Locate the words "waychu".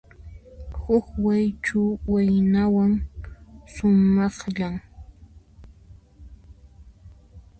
1.25-1.81